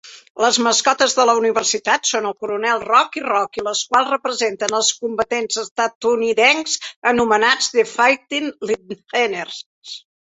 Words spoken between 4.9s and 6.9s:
combatents estatunidencs